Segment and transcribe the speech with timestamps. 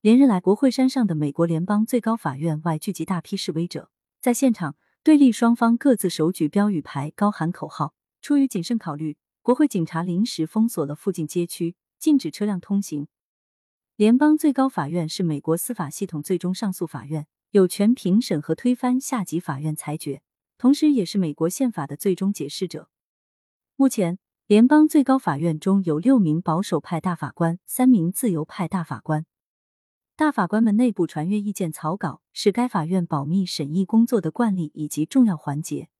[0.00, 7.94] 连日来，国会山上的美国联邦最高法院外聚集大批示威者，在现场，对立双方各自手举标语牌，高喊口号。
[8.22, 13.08] 出于谨慎考虑，国会警察临时封锁了附近街区，禁止车辆通行。
[13.96, 20.22] 联邦最高法院是美国司法系统最终上诉法院，有权评审和推翻下级法院裁决，
[20.58, 22.88] 同时也是美国宪法的最终解释者。
[23.74, 29.26] 目前，联邦最高法院中有六名保守派大法官，三名自由派大法官。
[30.18, 35.90] 大法官们内部传阅意见草稿是该法院保密审议工作的惯例以及重要环节。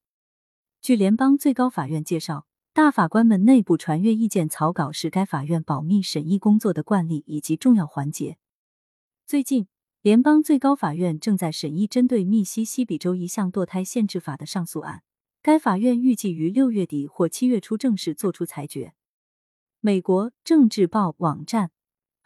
[0.81, 8.39] 据联邦最高法院介绍，大法官们内部传阅意见草稿是该法院保密审议工作的惯例以及重要环节。
[9.25, 9.69] 最近，
[10.03, 15.05] 联邦最高法院正在审议针对密西西比州一项堕胎限制法的上诉案。
[15.41, 18.95] 该法院预计于六月底或七月初正式作出裁决。
[19.79, 21.71] 美国政治报网站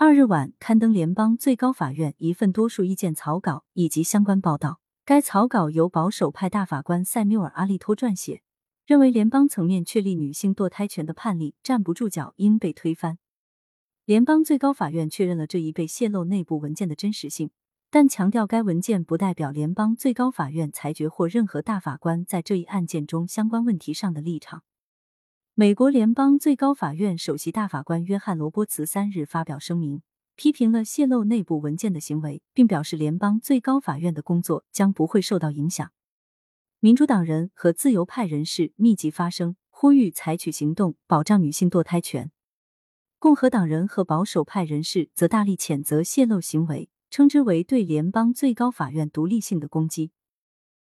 [0.04, 4.80] 二日晚刊登联邦最高法院一份多数意见草稿以及相关报道。
[5.04, 8.42] 该草稿由保守派大法官塞缪尔·阿利托撰写，
[8.84, 13.18] 认为联邦层面确立女性堕胎权的判例站不住脚，应被推翻。
[14.04, 17.52] 联邦最高法院确认了这一被泄露内部文件的真实性。
[17.88, 24.64] 但强调，该文件不代表联邦最高法院裁决或任何大法官在这一案件中相关问题上的立场。
[25.54, 30.00] 美国联邦最高法院首席大法官约翰·罗伯茨三日发表声明，
[30.34, 35.92] 批评了泄露内部文件的行为，并表示联邦最高法院的工作将不会受到影响。
[36.80, 42.30] 民主党人和自由派人士密集发声，呼吁采取行动保障女性堕胎权。
[43.18, 46.88] 共和党人和保守派人士则大力谴责泄露行为。
[47.10, 50.12] 称之为对联邦最高法院独立性的攻击。